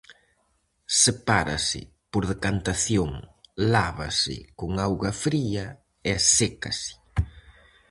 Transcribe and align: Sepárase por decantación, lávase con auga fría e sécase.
Sepárase 1.01 1.81
por 2.11 2.23
decantación, 2.31 3.11
lávase 3.73 4.37
con 4.59 4.69
auga 4.85 5.11
fría 5.25 5.65
e 6.11 6.13
sécase. 6.37 6.91